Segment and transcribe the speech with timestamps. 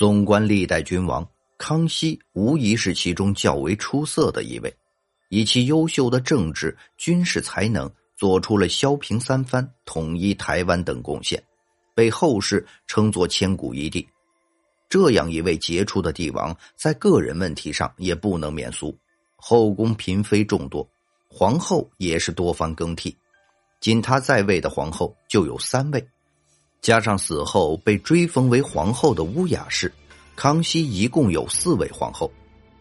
[0.00, 1.28] 纵观历代君王，
[1.58, 4.74] 康熙无疑是其中较为出色的一位，
[5.28, 11.44] 以其优秀的政治、军事才能，做出了削平三藩、统一台湾等贡献，
[11.94, 14.08] 被后世称作千古一帝。
[14.88, 18.96] 这样一位杰出的帝王，在个人问题上也不能免俗，
[19.36, 20.88] 后宫嫔妃众多，
[21.28, 23.14] 皇后也是多番更替，
[23.80, 26.02] 仅他在位的皇后就有三位。
[26.80, 29.92] 加上死后被追封为皇后的乌雅氏，
[30.34, 32.30] 康熙一共有四位皇后，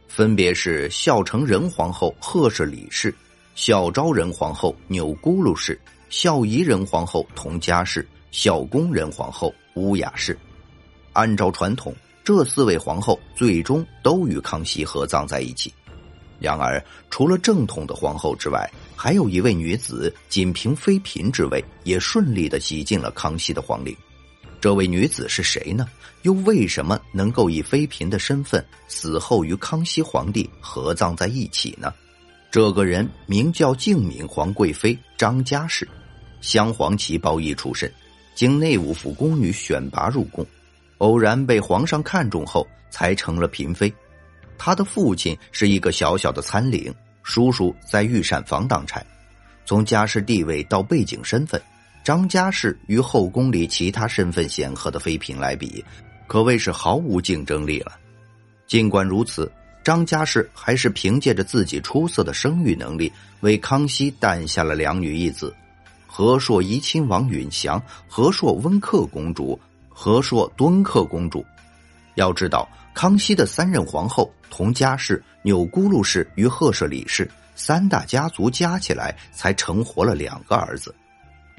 [0.08, 3.14] 分别是孝成仁皇后贺氏李氏、
[3.56, 10.38] 孝昭仁皇后钮钴禄氏、孝仪仁皇后佟佳氏、孝恭仁皇后乌雅氏。
[11.12, 11.94] 按照传统，
[12.24, 15.74] 这四位皇后最终都与康熙合葬在一起。
[16.40, 18.72] 然而，除了正统的皇后之外，
[19.02, 23.96] 还有一位女子仅凭妃嫔之位，也顺利的挤进了康熙的皇陵。
[24.60, 25.88] 这位女子是谁呢？
[26.24, 31.94] 又为什么能够以妃嫔的身份死后与康熙皇帝合葬在一起呢？
[32.52, 35.88] 这个人名叫静敏皇贵妃张家氏，
[36.42, 37.90] 镶黄旗包衣出身，
[38.36, 40.46] 经内务府宫女选拔入宫，
[40.98, 43.94] 偶然被皇上看中后才成了嫔妃。
[44.58, 46.94] 她的父亲是一个小小的参领。
[47.30, 49.06] 叔叔在御膳房当差，
[49.64, 51.62] 从家世地位到背景身份，
[52.04, 55.86] 张家氏与后宫里其他身份显赫的妃嫔来比，
[56.26, 57.92] 可谓是毫无竞争力了。
[58.66, 59.50] 尽管如此，
[59.84, 65.56] 张家氏还是凭借着自己出色的生育能力，为康熙诞下了两女一子：
[66.08, 71.46] 和硕怡亲王允祥、和硕温克公主、和硕敦克公主。
[72.16, 72.68] 要知道，
[73.00, 75.24] 康熙的三任皇后佟佳氏。
[75.42, 80.94] 钮钴禄氏与赫舍里氏三大家族加起来才成活了两个儿子，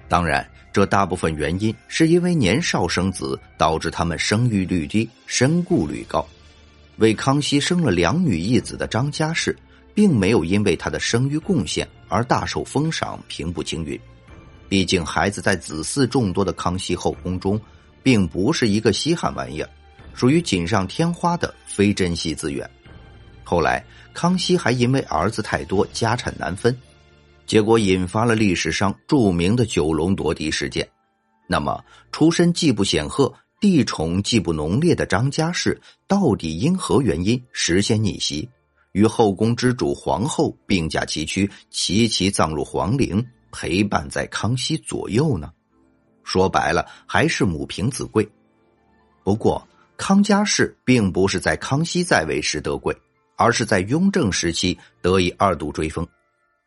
[0.07, 6.29] 当然，这大部分原因是因为年少生子导致他们生育率低、身故率高。
[6.99, 9.57] 为康熙生了两女一子的张家氏，
[9.95, 13.99] 并没有因为他的生育贡献而大受封赏、平步青云。
[14.69, 17.59] 毕竟，孩子在子嗣众多的康熙后宫中，
[18.03, 19.71] 并不是一个稀罕玩意儿，
[20.21, 22.69] 属于锦上添花的非珍惜资源。
[23.43, 23.83] 后来，
[24.13, 26.79] 康熙还因为儿子太多，家产难分，
[27.47, 30.87] 结果引发了历史上著名的九龙夺嫡事件。
[31.47, 31.83] 那么，
[32.13, 38.47] 出身既不显赫、帝宠既不浓烈的张家氏，到底因何原因实现逆袭，
[38.93, 45.51] 与后宫之主皇后并驾齐驱，齐齐葬入皇陵，陪伴在康熙左右呢？
[46.25, 48.31] 说白了，还是母凭子贵。
[49.25, 49.67] 不过，
[50.01, 52.97] 康家氏并不是在康熙在位时得贵。
[53.37, 56.07] 而是在雍正时期得以二度追封，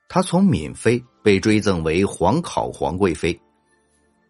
[0.09, 3.39] 他从敏妃被追赠为皇考皇贵妃，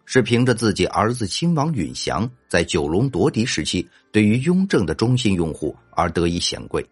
[0.04, 6.86] 是凭着自己儿子亲王允祥在九龙夺嫡时期对于雍正的忠心拥护而得以显贵。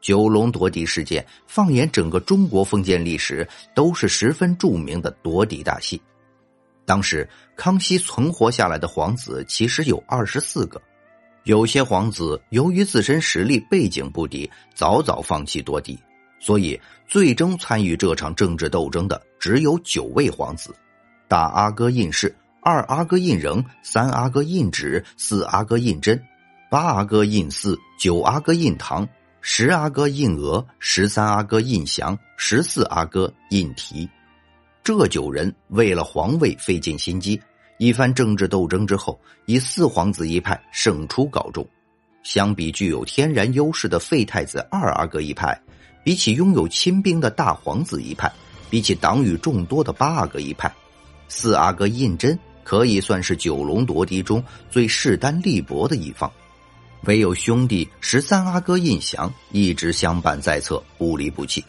[0.00, 6.00] 九龙夺嫡事件，放眼整个中国封建历史，都是十分著名的夺嫡大戏。
[6.86, 10.80] 当时康熙存活下来的皇子其实有二十四个。
[11.44, 15.98] 有些皇子由于自身实力背景不敌，早早放弃夺嫡，
[16.38, 16.78] 所以
[17.08, 20.74] 最终参与这场政治斗争的只有九位皇子：
[21.28, 22.30] 大阿哥胤禑、
[22.60, 26.20] 二阿哥胤禛、三阿哥胤祉、四阿哥胤禛、
[26.70, 29.08] 八阿哥胤祀、九阿哥胤堂、
[29.40, 34.06] 十阿哥胤额、十三阿哥胤祥、十四阿哥胤禔。
[34.84, 37.40] 这九人为了皇位费尽心机。
[37.80, 41.66] 一番政治斗争之后，以四皇子一派胜出告终。
[42.22, 45.58] 相比具有天然优势的废太子二阿哥一派，
[46.04, 48.30] 比起拥有亲兵的大皇子一派，
[48.68, 50.70] 比起党羽众多的八阿哥一派，
[51.26, 56.30] 四阿哥胤禛可以算是九龙夺嫡中最势单力薄的一方。
[57.04, 61.64] 唯有兄弟十三阿哥胤祥一直相伴在侧，不离不弃。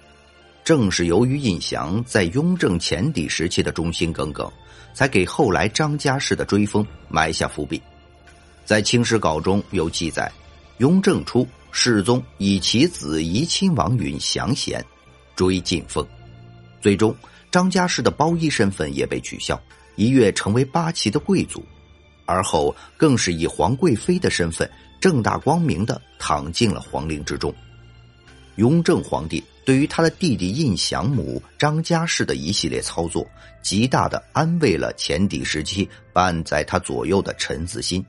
[0.63, 4.51] 正是由于胤祥在雍正前帝时期的忠心耿耿。
[4.94, 7.81] 才给后来张家氏的追封埋下伏笔。
[8.66, 10.29] 在《清史稿》中有记载：
[10.80, 14.83] 雍正初，世宗以其子怡亲王允祥贤，
[15.33, 16.06] 追晋封。
[16.81, 17.15] 最终，
[17.50, 19.57] 张家氏的包衣身份也被取消，
[19.95, 21.63] 一跃成为八旗的贵族。
[22.25, 24.69] 而后，更是以皇贵妃的身份，
[25.00, 27.53] 正大光明的躺进了皇陵之中。
[28.56, 29.41] 雍正皇帝。
[29.63, 33.28] 对于他的弟弟印祥母张家氏的一系列操作，
[33.62, 38.04] 极大的安慰了前帝时期伴在他左右的陈子欣，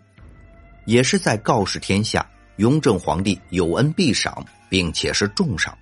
[0.86, 2.26] 也是在告示天下，
[2.56, 5.76] 雍正皇帝有恩必赏，并且是重赏。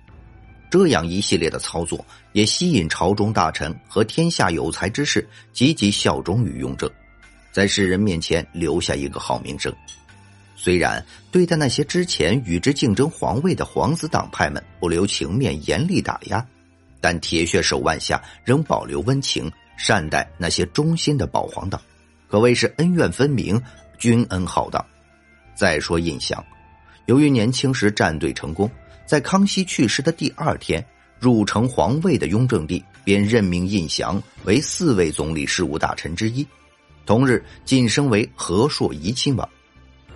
[0.69, 6.89] 这样一系列的操作，也吸引朝中大臣和天下有才之士积极效忠于雍正，
[7.51, 9.73] 在世人面前留下一个好名声。
[10.63, 16.45] 虽然对待那些之前与之竞争皇位的皇子党派们不留情面，严厉打压，
[16.99, 21.81] 但铁血手腕下仍保留温情，善待那些忠心的保皇党，
[22.27, 23.59] 可谓是恩怨分明，
[23.97, 24.85] 君恩浩荡。
[25.55, 26.45] 再说胤祥，
[27.07, 28.69] 由于年轻时战队成功，
[29.07, 30.85] 在康熙去世的第二天，
[31.19, 36.45] 入城皇位的雍正帝便任命胤祥为四位总理事务大臣之一，
[37.03, 39.49] 同日晋升为和硕怡亲王。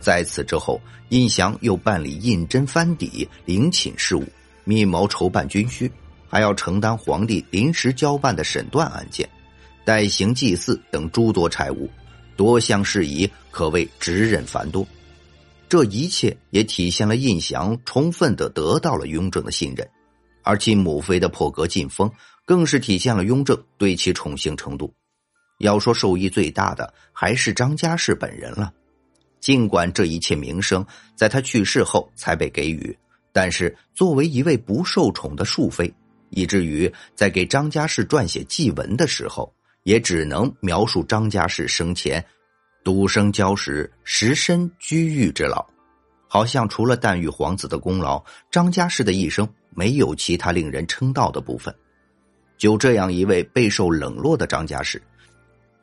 [0.06, 0.80] 在此之后，
[1.10, 4.24] 胤祥又办理胤禛藩邸、陵寝事务，
[4.64, 5.92] 密谋筹办军需，
[6.30, 9.28] 还要承担皇帝临时交办的审断案件、
[9.84, 11.90] 代行祭祀等诸多差务，
[12.38, 14.88] 多项事宜可谓职任繁多。
[15.68, 19.90] 这一切也体现了胤祥充分的得到了雍正的信任，
[20.44, 22.08] 而其母妃的破格进封，
[22.46, 24.94] 更是体现了雍正对其宠幸程度。
[25.58, 28.72] 要说受益最大的，还是张家氏本人了。
[29.46, 30.84] 尽管这一切名声
[31.16, 32.98] 在他去世后才被给予，
[33.32, 35.94] 但是作为一位不受宠的庶妃，
[36.32, 39.54] 以至于在给张家氏撰写祭文的时候，
[39.84, 42.26] 也只能描述张家氏生前
[42.84, 45.64] 独生骄时实身居狱之劳，
[46.28, 48.20] 好像除了诞育皇子的功劳，
[48.50, 51.72] 张家氏的一生没有其他令人称道的部分。
[52.58, 55.00] 就这样一位备受冷落的张家氏。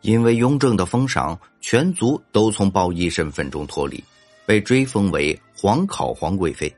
[0.02, 4.02] 因为雍正的封赏，全族都从褒义身份中脱离，
[4.44, 6.72] 被追封为皇考皇贵妃，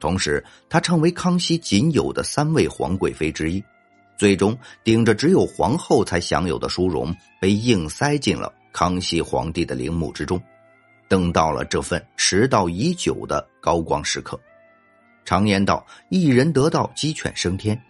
[0.00, 3.62] 同时她成为康熙仅有的三位皇贵妃之一，
[4.16, 10.42] 最终顶着只有皇后才享有的殊荣，被硬塞进了康熙皇帝的陵墓之中，
[11.08, 14.40] 等到了这份迟到已久的高光时刻。
[15.26, 17.80] 常言道：“一人得道，鸡犬升天。”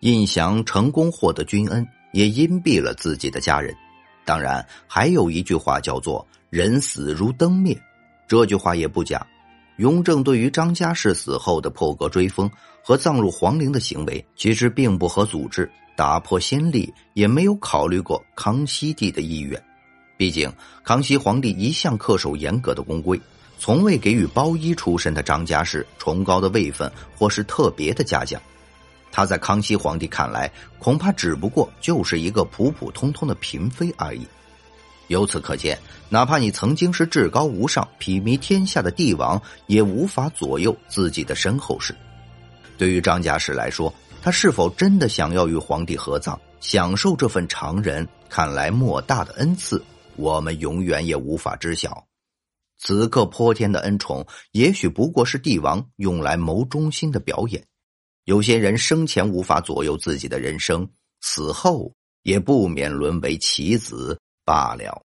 [0.00, 3.74] 胤祥成功获得君恩，也荫庇了自己的家人。
[4.28, 7.74] 当然，还有一句话叫做“人死如灯灭”，
[8.28, 9.26] 这句话也不假。
[9.78, 12.50] 雍正对于张家氏死后的破格追封
[12.84, 19.58] 和葬入皇陵的行为，其实并不合组织，打破先例，也没有考虑过康熙帝的意愿。
[20.18, 20.52] 毕竟，
[20.84, 23.18] 康熙皇帝一向恪守严格的宫规，
[23.58, 28.38] 从未给予包衣出身的张家氏崇高的位分或是特别的嘉奖。
[29.18, 30.48] 他在康熙皇帝看来，
[30.78, 34.24] 恐怕只不过就是一个普普通通的嫔妃而已。
[35.08, 35.76] 由此可见，
[36.08, 41.92] 哪怕你曾经是至高无上、睥睨天下的帝王，也无法左右自己的身后事。
[42.76, 43.92] 对于张家氏来说，
[44.22, 49.82] 他是否真的想要与皇帝合葬，享受这份常人看来莫大的恩赐，
[50.14, 52.06] 我们永远也无法知晓。
[52.78, 57.64] 此刻泼天的恩宠，也许不过是帝王用来谋忠心的表演。
[58.28, 60.86] 有些人生前无法左右自己的人生，
[61.22, 61.90] 死后
[62.24, 65.02] 也不免沦为棋子罢了。